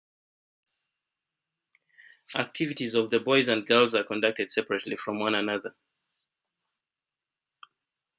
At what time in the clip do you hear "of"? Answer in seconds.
2.95-3.11